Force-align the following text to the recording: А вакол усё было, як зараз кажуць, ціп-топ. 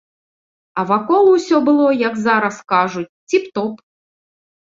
А 0.81 0.85
вакол 0.91 1.27
усё 1.33 1.59
было, 1.67 1.87
як 2.07 2.17
зараз 2.27 2.55
кажуць, 2.73 3.05
ціп-топ. 3.33 3.75